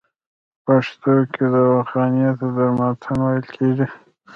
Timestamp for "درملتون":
2.55-3.17